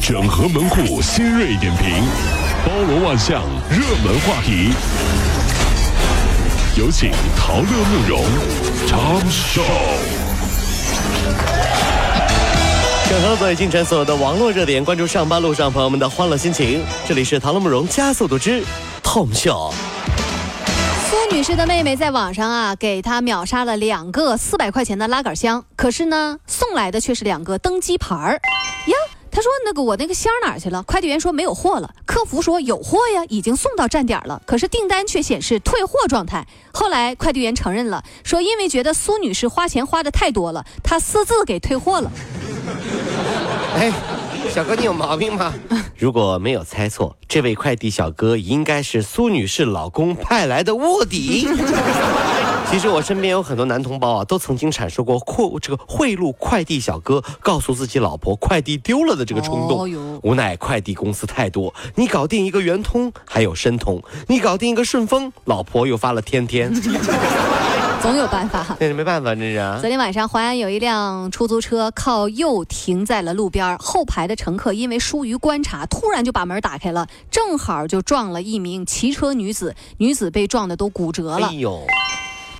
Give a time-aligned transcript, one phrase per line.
[0.00, 2.02] 整合门户新锐点评，
[2.64, 4.72] 包罗万象，热门话题。
[6.76, 8.24] 有请陶乐慕容
[8.88, 9.62] 长寿。
[13.10, 16.82] 整合最近城所有的网络热点，关注上班路上朋友们的欢乐心情。
[17.06, 18.64] 这里是陶乐慕容加速度之
[19.02, 19.72] 痛秀。
[21.10, 28.40] 苏女士的妹妹在网上啊，给她秒杀了两个四百块钱的拉杆箱，可是呢，送来的却是两个登机牌儿
[28.86, 28.96] 呀。
[29.30, 36.46] 她说：“那个我那个箱哪儿去了？”快递员说：“没有货了。”客服说：“有货呀，已经送到站点了。”可是订单却显示退货状态。
[36.72, 42.10] 后来快递员承认了， 说因为觉得苏女士花钱花的太多了，他私自给退货了。
[43.76, 43.92] 哎，
[44.52, 45.54] 小哥，你有毛病吗？
[45.96, 51.46] 如果没有猜错，这位快递小哥应该是苏女士老公派来的卧底。
[52.70, 60.20] 其实我身边有很多男同胞啊，都曾经产生过贿这个贿赂快递小哥，告诉自己老婆快递丢了的这个冲动。
[60.22, 66.72] 无奈快递公司太多，你搞定一个圆通，还有申通；你搞定一个顺丰，老婆又发了天天。
[68.00, 69.78] 总有办法，那是没办法，这是。
[69.80, 81.48] 昨天晚上，淮安有一辆出租车靠右停在了路边，后排的乘客因为疏于观察，突然就把门打开了，正好就撞了一名骑车女子，女子被撞的都骨折了。
[81.48, 81.84] 哎呦！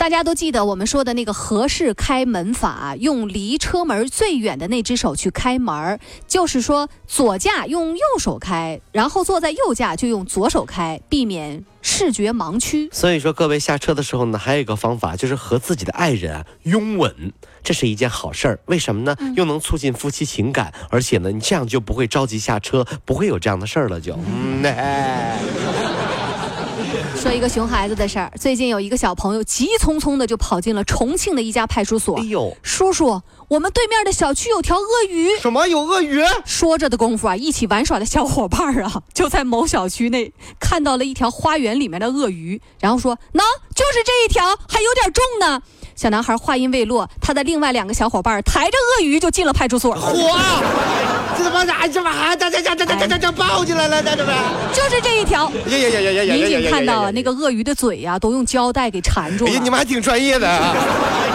[0.00, 12.88] 大家都记得我们说的那个合适开门法，用离车门最远的那只手去开门，就是说左驾用右手开，然后坐在右驾就用左手开，避免视觉盲区。
[12.90, 18.58] 所以说，各位下车的时候呢，还有一个方法，就是和自己的爱人啊拥吻，这是一件好事儿。
[18.64, 19.14] 为什么呢？
[19.36, 24.00] 又能促进夫妻情感，而且呢，你这样就不会着急下车，不会有这样的事儿了。
[24.00, 24.62] 就嗯
[27.16, 32.18] 说一个熊孩子的事儿，最近有一个小朋友急匆匆的就跑进了重庆的一家派出所。
[32.18, 35.28] 哎呦，叔叔，我们对面的小区有条鳄鱼。
[35.40, 36.22] 什么有鳄鱼？
[36.44, 43.40] 说着的功夫啊，一起玩耍的小伙伴啊， 就在某小区内看到了一条花园里面的鳄鱼，然后说：“喏，
[43.74, 45.62] 就是这一条，还有点重呢。”
[45.94, 49.94] 小男孩话音未落，他的另外两个小伙伴抬着鳄鱼就进了派出所。
[49.94, 50.32] 嚯！
[51.42, 54.02] 这他妈咋这么还这这这这这这这抱进来了？
[54.02, 54.30] 这这不
[54.74, 55.50] 就是这一条？
[55.50, 56.34] 呀呀呀呀呀！
[56.34, 59.50] 民警看到那个鳄鱼的嘴呀，都用胶带给缠住了。
[59.50, 60.46] 哎呀，你们还挺专业的。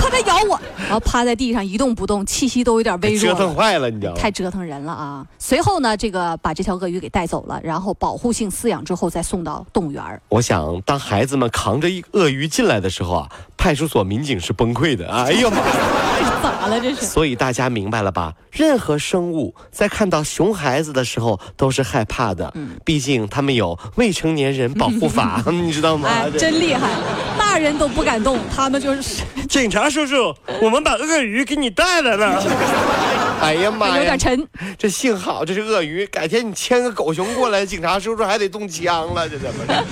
[0.00, 3.32] 怕它咬我，然后趴在地上一动不动，气息都有点微弱。
[3.32, 4.18] 折腾坏了，你知道吗？
[4.20, 5.26] 太折腾人了啊！
[5.38, 10.02] 随后呢，这个把这条鳄鱼给带走了，然后保护性饲养之后再送到动物园。
[10.28, 15.08] 我想，当孩子们扛着一鳄鱼进来的时候啊，派出所民警是崩溃的。
[15.08, 15.58] 哎呀妈！
[16.68, 17.06] 咋了这是？
[17.06, 18.34] 所以大家明白了吧？
[18.50, 22.50] 任何生物在看到熊孩子的时候都是害怕的。
[22.54, 26.08] 嗯，毕竟他们有未成年人保护法， 你知道吗？
[26.08, 26.90] 哎，真厉害，
[27.38, 29.22] 大人都不敢动，他们就是。
[29.48, 32.42] 警察叔叔，我们把鳄鱼给你带来了。
[33.40, 34.46] 哎呀妈呀，有点沉。
[34.76, 39.84] 这幸好这是鳄鱼，改天你牵个狗熊过来，警察叔叔还得动枪了，这怎么着？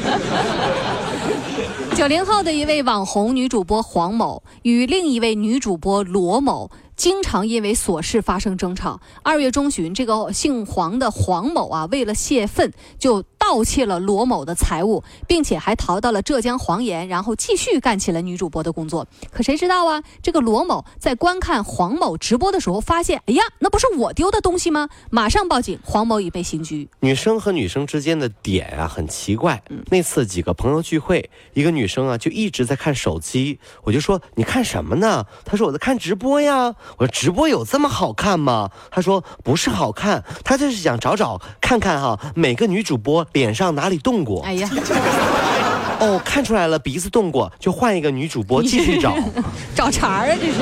[1.96, 6.70] 九零后的一位网红女主播黄某与另一位女主播罗某。
[6.96, 9.00] 经常因为琐事发生争吵。
[9.22, 19.06] 二月中旬，这个姓黄的黄某啊，为了泄愤，就盗窃了罗某的财物，并且还逃到了浙江黄岩，然后继续干起了女主播的工作。
[19.30, 24.88] 可谁知道啊，这个罗某在观看黄某直播的时候，发现，哎呀，那不是我丢的东西吗？
[25.10, 26.88] 马上报警，黄某已被刑拘。
[27.00, 29.62] 女生和女生之间的点啊，很奇怪。
[29.90, 35.26] 那次几个朋友聚会，一个女生啊，就一直在看手机，我就说你看什么呢？
[35.44, 36.74] 她说我在看直播呀。
[36.98, 38.70] 我说直播有这么好看吗？
[38.90, 44.42] 他说不是好看，他就是想找找看看哈，每个女主播脸上哪里动过。
[44.42, 44.68] 哎呀，
[46.00, 49.16] 哦，看出来了，鼻子动过，就换一个女主播继续找，
[49.74, 50.58] 找茬啊，这是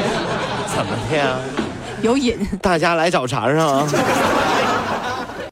[0.75, 1.37] 怎么的呀？
[2.03, 3.87] 有瘾，大家来找茬儿啊！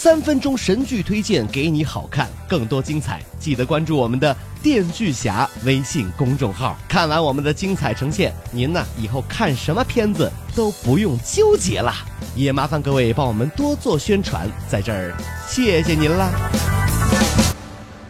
[0.00, 6.78] 三分钟神剧推荐给你好看，更多精彩，记得关注我们的电锯侠微信公众号。
[6.88, 11.92] 看完我们的精彩呈现，您呢以后看什么片子都不用纠结了。
[12.36, 15.12] 也麻烦各位帮我们多做宣传，在这儿
[15.48, 16.30] 谢谢您啦。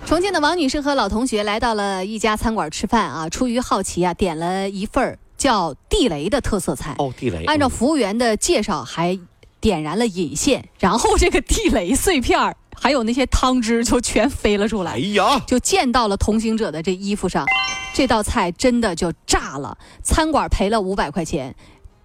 [0.05, 6.95] 重庆的王女士和老同学来到了一家餐馆吃饭啊，出于好奇啊，点了一份叫地雷的特色菜。
[6.99, 7.47] 哦，地雷。
[7.47, 9.19] 按照服务员的介绍还。
[9.61, 14.93] 点燃了引线，然后这个地雷碎片儿，还有那些汤汁就全飞了出来。
[14.93, 17.45] 哎呀，就溅到了同行者的这衣服上，
[17.93, 19.77] 这道菜真的就炸了。
[20.03, 21.55] 餐馆赔了五百块钱，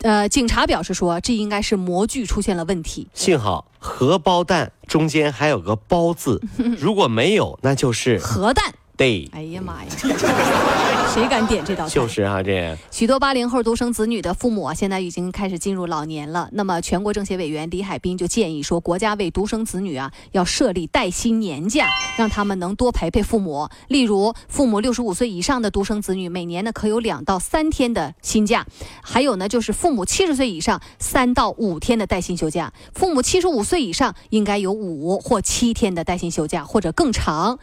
[0.02, 3.08] 呃，警察表示说，这应该是模具出现了问题。
[3.14, 6.42] 幸好荷包蛋中间还有个包字，
[6.80, 8.74] 如果没有，那就是 核弹。
[8.96, 9.30] 对。
[9.34, 9.90] 哎呀妈呀！
[11.14, 11.94] 谁敢点这道菜？
[11.94, 16.50] 就是啊，这许多八零后独生子女的父母啊，现在已经开始进入老年了。
[16.54, 21.88] 那么，全国政协委员李海滨就建议说，国家为独生子女啊，要设立带薪年假，
[22.18, 23.70] 让他们能多陪陪父母。
[23.90, 28.64] 例如，父母六十五岁以上的独生子女，每年呢可有两到三天的薪假；
[29.04, 37.60] 还有呢，就是父母七十岁以上，三到五天的带薪休假；父母七十五岁以上，应该有五或七天的带薪休假，或者更长。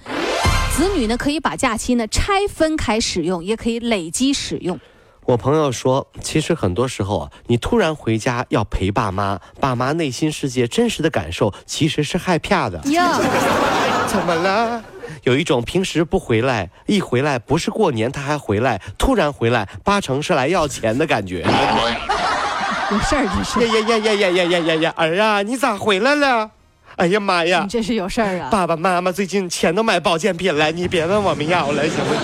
[0.72, 4.78] 子女呢，可以把假期呢拆分开使用，也可以累积使用。
[5.26, 12.80] 我朋友说，其实很多时候啊，你突然回家要陪爸妈，爸妈内心世界真实的感受其实是害怕的。
[12.90, 13.20] 呀，
[14.08, 14.82] 怎么了？
[15.24, 21.42] 有一种平时不回来，一回来不是过年他还回来，突然回来八成是来要钱的感觉。
[22.90, 23.68] 有事儿这是。
[23.68, 24.94] 呀呀呀呀呀呀呀呀！
[24.96, 26.50] 儿啊，你咋回来了？
[26.96, 27.60] 哎呀妈呀！
[27.62, 28.48] 你这是有事儿啊！
[28.50, 32.22] 爸爸妈妈最近钱都买保健品了，你别问我们要了，行不行？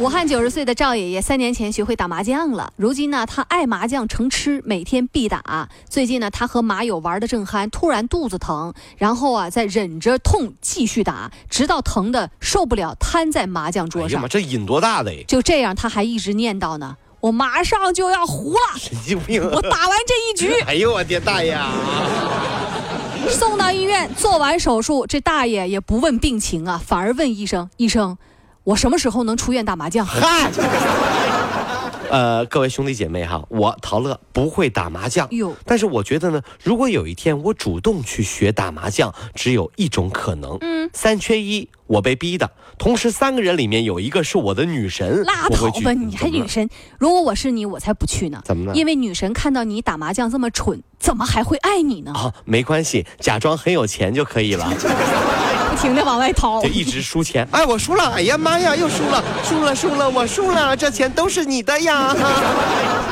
[0.00, 5.68] 武汉九十岁的赵爷爷三年前学会打麻将了，如今呢，他爱麻将成痴，每天必打。
[5.90, 14.08] 最近呢，他和麻友玩的正酣，突然肚子疼，然后啊，再忍着痛继续打，直到疼的受不了，瘫在麻将桌上。
[14.08, 15.20] 哎呀妈，这瘾多大的呀！
[15.26, 19.42] 就这样，他还一直念叨呢：“我马上就要糊了，神经病！
[19.50, 20.54] 我打完这一局。
[20.64, 21.72] ”哎呦我的大爷啊！
[23.28, 28.16] 送到医院做完手术，这大爷也不问病情啊，反而问医生：“医生，
[28.68, 30.50] 我什么时候能出院打麻将？”嗨，
[32.10, 42.50] 呃，各位兄弟姐妹哈，我陶乐不会打麻将，哟但是我觉得呢，如果有一天我主动去学打麻将，只有一种可能，嗯，三缺一，我被逼的。
[42.76, 46.68] 同时，三个人里面有一个是我的女神，拉倒吧，你还女神？
[46.98, 48.42] 如果我是你，我才不去呢。
[48.44, 52.12] 怎么了因为女神看到你打麻将这么蠢，怎么还会爱你呢？
[52.12, 54.76] 啊，没关系，假装很有钱就可以了，不
[55.80, 56.68] 停的往外掏就。
[56.68, 57.46] 一直输钱。
[57.52, 62.14] 哎，我输了，哎呀妈呀，又输了，输了，输了，我输了，这钱都是你的呀。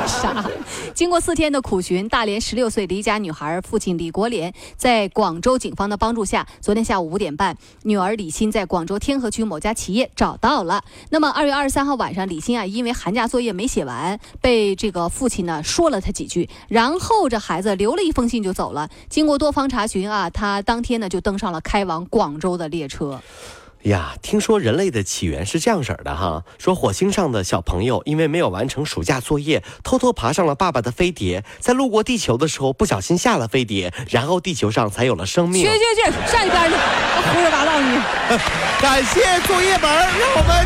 [0.07, 0.49] 傻。
[0.95, 10.83] 经过四天的苦寻，大连十六岁离家女孩父亲李国莲在广州警方的帮助下，昨天下午五点半，女儿李欣在广州天河区某家企业找到了。
[11.11, 18.89] 那么二月二十三号晚上，李欣啊因为寒假作业没写完，被这个父亲呢说了他几句，然后这孩子留了一封信就走了。
[19.09, 23.21] 经过多方查询啊，他当天呢就登上了开往广州的列车。
[23.87, 35.71] 呀，听说人类的起源是这样式儿的哈，说火星上的小朋友因为没有完成暑假作业，偷偷爬上了爸爸的飞碟，在路过地球的时候不小心下了飞碟，然后地球上才有了生命去。
[35.71, 37.97] 去去，上一边去，我胡说八道你。
[38.83, 40.66] 感谢作业本，让我们